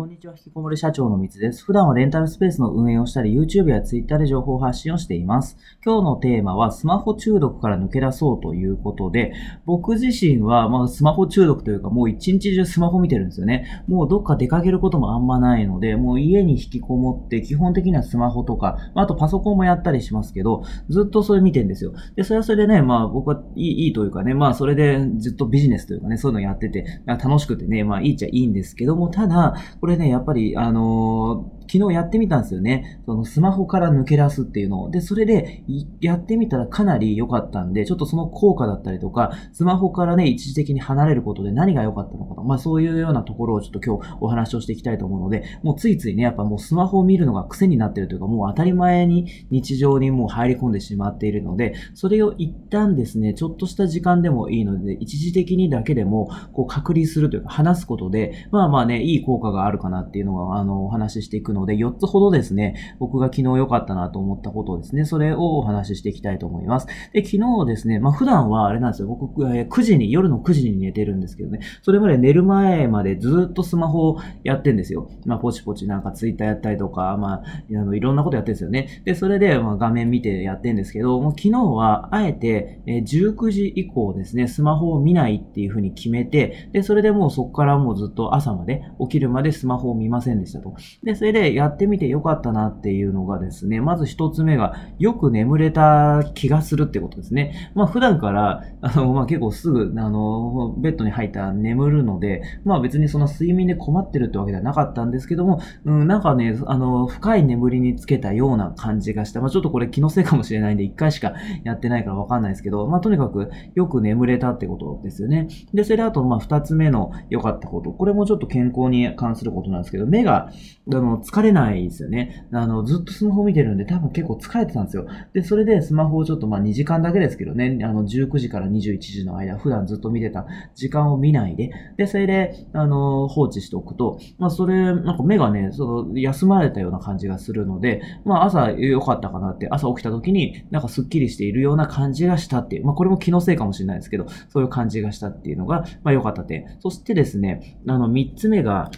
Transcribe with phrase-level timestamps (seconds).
[0.00, 1.62] こんにちは、引きこもり社長のみつです。
[1.62, 5.58] 普段はレンタルスペースの運営をしたり、YouTube や Twitter で情報発信をしています。
[5.84, 9.34] 今日のテーマは、スマホ中毒から抜け出そうということで、
[9.66, 13.84] 僕自身は、まあ、スマホ中毒というか、もう一日中スマホ見てるんですよね。
[13.88, 21.92] もうどっか出かけることもあんまないので、もう家に引きこもって、基本的にはスマホとか、まあ、あとパソコンもやったりしますけど、ずっとそれ見てるんですよ。
[22.16, 33.00] で、それはそれでね、まあ、僕はいいいいというかね、まあ、それでずっとビジネスというかね、そういうのやってて、楽しくてね、まあ、いいっちゃいいんですけども、ただ、これね、やっぱり、あのー、昨日やってみたんですよね。
[33.06, 34.90] そのスマホから抜け出すっていうのを。
[34.90, 35.62] で、それで
[36.00, 42.42] やってみたらかなり良かったんで、ちょっとその効果だったりとか、スマホからね、一時的に離れることで何が良かったのかと。
[42.42, 66.86] まあそういうようなところをちょっと今日お話をしていきたいと思うので、もうついついね、やっぱもうスマホを見るのが癖になってるというか、もう当たり前に日常にもう入り込んでしまっているので、それを一旦ですね、ちょっとした時間でもいいので、一時的にだけでも、こう隔離するというか、話すことで、まあまあね、いい効果があるかなっていうのが、あの、お話ししていくので、4つほどですね、僕が昨日良かったなと思ったことをですね、それをお話ししていきたいと思います。
[67.12, 75.10] で、昨日ですね、まあ普段はあれなんですよ、僕、9時に、夜の9時に寝てるんですけどね、それまで寝る前までずっとスマホをやってんですよ。
[75.24, 79.02] まあポチポチなんかツイッターやったりとか、まあ、あの、いろんなことやってるんですよね。
[79.04, 90.74] で、それで、まあ画面見てやってんですけど、もう昨日はあえて、え19時以降ですね、スマホを見ないっていうふうに決めて、で、それでもうそこからもうずっと朝まで、起きるまでスマホマホを見ませんでしたと。
[91.04, 97.70] で、それでやってみてよかったなっていうのがですね、まず一つ目が、よく眠れた気がするってことですね。
[97.74, 109.40] まあ普段から、あの、まあ結構すぐ、あの、ベッドに入ったら眠るので、まあ別にその睡眠で困ってるってわけではなかったんですけども、うん、なんかね、あの、深い眠りにつけたような感じがした。
[109.40, 111.34] まあちょっとこれ気のせいかもしれないんで、一回しか
[111.64, 115.48] やってないからわかんないですけど、まあとにかくよく眠れたってことですよね。
[115.72, 117.92] で、それであと、まあ二つ目の良かったこと。
[117.92, 120.50] これもちょっと健康に関することなんですけど、目が、
[120.92, 122.46] あの、疲れないですよね。
[122.52, 125.06] あの、ずっとスマホ見てるんで、多分結構疲れてたんですよ。
[125.32, 146.66] で、それでスマホをちょっとまあ2時間だけですけどね、あの、19時から21時の間、普段ずっと見てた時間を見ないで、で、それで、あの、放置しておくと、まあ、それ、なんか目がね、その、休まれたような感じがするので、まあ、朝良かったかなって、朝起きた時になんかスッキリしているような感じがしたっていう、まあ、これも気のせいかもしれないですけど、そういう感じがしたっていうのが、まあ、良かった点。
[146.80, 148.90] そしてですね、あの、3つ目が、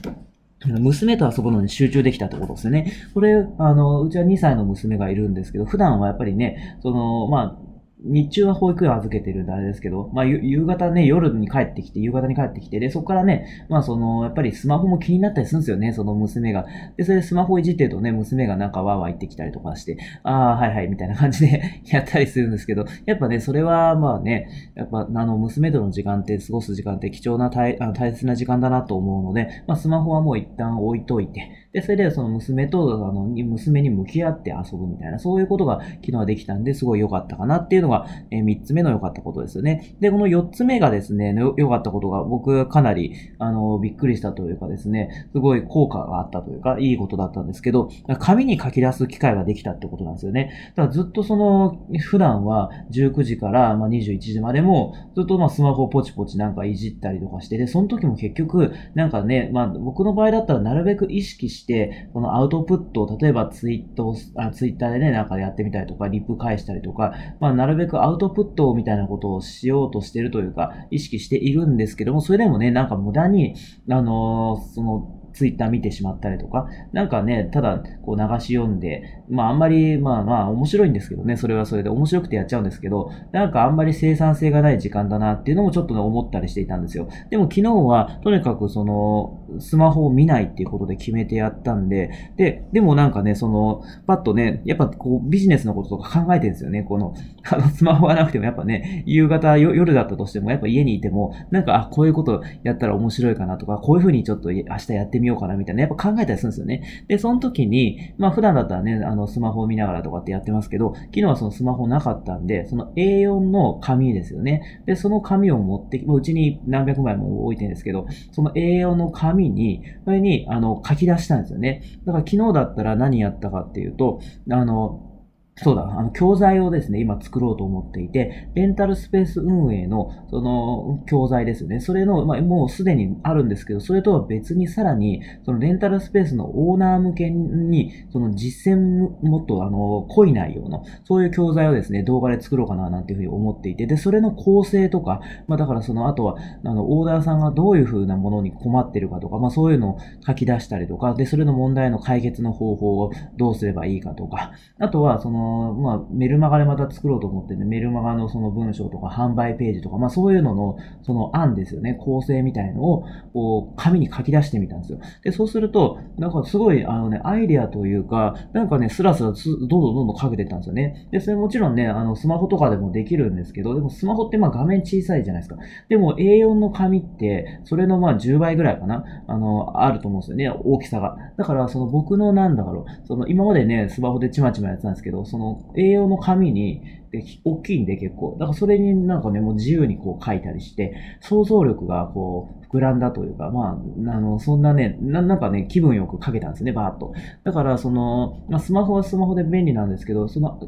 [0.67, 2.93] 娘と遊ぶのに集中できたってことですよね。
[3.15, 7.72] これ、あの、うちは2歳の娘がいるんですけど、普段はやっぱりね、その、まあ、
[8.05, 16.67] 日中は保育園預けてるんであれですけど、まあ、夕方ね、夜に帰ってきて、夕方に帰ってきて、で、そこからね、まあ、その、やっぱりスマホも気になったりするんですよね、その娘が。
[16.97, 39.97] で、それでスマホいじってるとね、娘がなんかわーわー言ってきたりとかして、ああ、はいはい、みたいな感じで やったりするんですけど、やっぱね、それはまあね、やっぱ、あの、娘との時間って、過ごす時間って貴重な大、あの大切な時間だなと思うので、まあ、スマホはもう一旦置いといて、で、それでその娘と、あの、娘に向き合って遊ぶみたいな、そういうことが昨日はできたんで、すごい良かったかなっていうのが、えー、3つ目の良かったことですよね。
[40.01, 50.73] で、この4つ目がですね、良かったことが、僕かなり、あの、びっくりしたというかですね、すごい効果があったというか、いいことだったんですけど、紙に書き出す機会ができたってことなんですよね。
[50.77, 73.55] だからずっとその、普段は19時からま21時までも、ずっとまスマホをポチポチなんかいじったりとかして、で、その時も結局、なんかね、まあ僕の場合だったらなるべく意識して、してこのアウトプットを、例えばツイートあ、ツイッターでね、なんかやってみたりとか、リップ返したりとか、まあ、なるべくアウトプットみたいなことをしようとしてるというか、意識しているんですけども、それでもね、なんか無駄に、
[73.89, 87.09] あのー、その、ツイッター見てしまったりとか、なんかね、ただこう流し読んで、まああんまり、まあまあ面白いんですけどね、それはそれで面白くてやっちゃうんですけど、なんかあんまり生産性がない時間だなっていうのもちょっとね、思ったりしていたんですよ。
[87.31, 96.83] でも昨日は、とにかくその、スマホを見ないっていうことで決めてやったんで、で、でもなんかね、その、パッとね、やっぱこうビジネスのこととか考えてるんですよね。
[96.83, 97.15] この、
[97.51, 106.83] あの、スマホがなくてもやっぱね、夕方、夜だったとしても、やっぱ家にいても、なんか、あ、こういうことやったら面白いかなとか、こういうふうにちょっと明日やってみようかなみたいな、やっぱ考えたりするんですよね。
[107.09, 114.83] で、その時に、まあ普段だったらね、あの、スマホを見ながらとかってやってますけど、昨日はそのスマホなかったんで、その A4 の紙ですよね。
[114.87, 121.83] で、その紙を持ってもううちに何百枚も置いてるんですけど、その A4 の紙に、それに、あの、書き出したんですよね。
[122.05, 125.12] だから昨日だったら何やったかっていうと、あの、
[125.57, 131.81] そうだ、あの、教材をですね、今作ろうと思っていて、レンタルスペース運営の、その、教材ですね。
[131.81, 155.42] それの、まあ、もうすでにあるんですけど、それとは別にさらに、そのレンタルスペースのオーナー向けに、その実践もっと、あの、濃い内容の、そういう教材をですね、動画で作ろうかな、なんていうふうに思っていて、で、それの構成とか、まあ、だからその、あとは、あの、オーダーさんがどういうふうなものに困ってるかとか、まあ、そういうのを書き出したりとか、で、それの問題の解決の方法をどうすればいいかとか、あとは、その、
[155.75, 164.99] まあ、メルマガでまた作ろうと思ってね、メルマガのその文章とか販売ページとか、まあそういうのの、その案ですよね、構成みたいのを、こう、紙に書き出してみたんですよ。
[165.23, 171.09] で、そうすると、なんかすごい、あのね、アイデアというか、なんかね、スラスラどんどんどんどん書けてたんですよね。
[171.13, 175.57] で、それもちろんね、あの、スマホとかでもできるんですけど、でもスマホってまあ画面小さいじゃないですか。
[175.89, 181.17] でも A4 の紙って、それのまあ10倍ぐらいかな、あの、あると思うんですよね、大きさが。
[181.37, 188.37] だから、その僕のなんだろう、その今までね、スマホでちまちまやってたんですけど、その A4 の紙に、で大きいんで結構。
[188.39, 197.13] だからそれになんかね、もう自由にこう書いたりして、想像力がこう膨らんだというか、まあ、あの、そんなね、なんかね、気分よく書けたんですね、バーっと。
[197.45, 200.59] だからその、まあ、スマホはスマホで便利なんですけど、その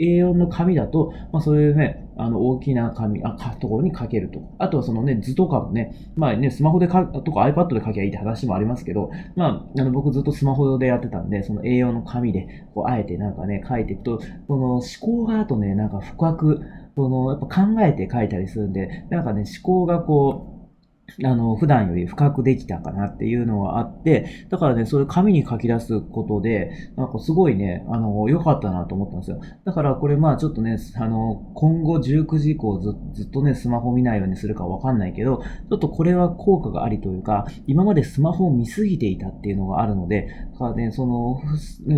[0.00, 4.40] A4 の紙だと、まあ、そういうね、あの、大きな紙、あ、ところに書けると。
[4.58, 16.60] あとはそのね、図とかもね、まあね、スマホで書とか iPad で書きゃいいって話もありますけど、まあ、あの、僕ずっとスマホでやってたんで、その A4 の紙で、こう、あえてなんかね、書いていくと、この思考があとね、なんか深く、
[16.96, 20.59] この、やっぱ考えて書いたりするんで、なんかね、思考がこう、
[21.24, 29.40] あの、普段より深くできたかなっていうのはあって、だからね、それ紙に書き出すことで、なんかすごいね、あの、良かったなと思ったんですよ。
[29.64, 41.40] だからこれまあちょっとね、あの、今後19時以降ずずっとね、スマホ見ないようにするかわかんないけど、ちょっとこれは効果がありというか、今までスマホを見すぎていたっていうのがあるので、だからね、その、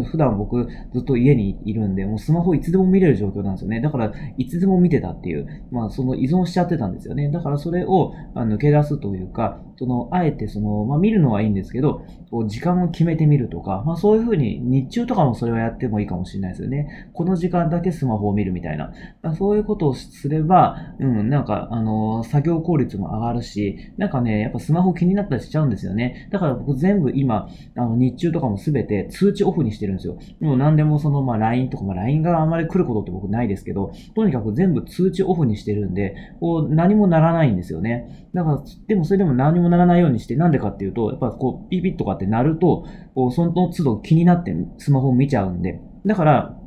[0.04, 3.80] 普段僕ずっと家にいるんで、もうスマホいつでも見れる状況なんですよね。
[3.80, 7.30] だから、いつでも見てたっていう、まあその依存しちゃってたんですよね。
[7.30, 17.10] だからそれを抜け出すというか、その、あえてその、まあ、見るのはいいんですけど、こう時間を決めてみるとか、まあ、そういうふうに、日中とかもそれはやってもいいかもしれないですよね。
[17.14, 18.92] この時間だけスマホを見るみたいな。
[19.22, 26.28] まあ、そういうことをすれば、うん、なんか、あの、作業効率も上がるし、なんかね、やっぱスマホ気になったりしちゃうんですよね。
[26.30, 30.16] だから僕全部今、あの、日中とかもすべて通知オフにしてるんですよ。
[30.40, 38.28] も何でもその、まあ、LINE とか、まあ、LINE があんまり来ることって僕ないですけど、とにかく全部通知オフにしてるんで、こう、何もならないんですよね。
[38.32, 46.61] だから、でもそれでも何もならないようにして、なんでかっていうと、やっぱこう、ピピッとかって鳴ると、こう、その都度気になってスマホを見ちゃうんで、だから、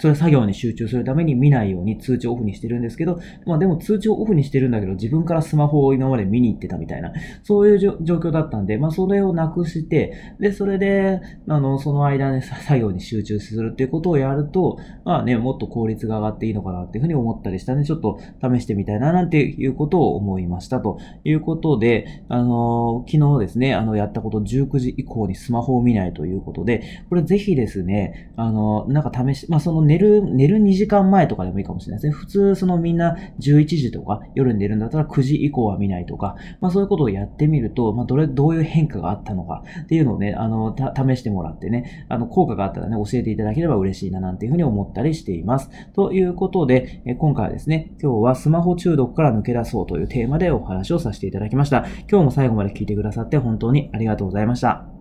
[0.00, 7.12] それ作業に集中するために見ないように通知をオフにしてるんですけど、まあでも通知をオフにしてるんだけど、自分からスマホを今まで見に行ってたみたいな、
[7.42, 20.98] そういう状況だったんで、まあそれをなくして、で、それで、あの、その間ね、作業に集中するっていうことをやると、まあね、もっと効率が上がっていいのかなっていうふうに思ったりしたんで、ちょっと試してみたいななんていうことを思いましたと。
[21.24, 32.12] いうことで、あの、昨日ですね、あの、やったこと19時以降にスマホを見ないということで、これぜひですね、あの、なんか試し、まあその寝る、寝る2時間前とかでもいいかもしれないですね。
[32.12, 45.70] 普通、そのみんな11時とか夜寝るんだったら9時以降は見ないとか、まあそういうことをやってみると、まあどれ、どういう変化があったのかっていうのをね、あの、試してもらってね、あの、効果があったらね、教えていただければ嬉しいななんていうふうに思ったりしています。
[45.94, 51.86] ということで、え今回はですね、今日はスマホ中毒から抜け出そうというテーマでお話をさせていただきました。
[52.10, 54.97] 今日も最後まで聞いてくださって本当にありがとうございました。